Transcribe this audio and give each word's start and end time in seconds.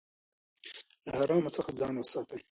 له 1.05 1.11
حرامو 1.19 1.55
څخه 1.57 1.71
ځان 1.79 1.93
وساتئ. 1.97 2.39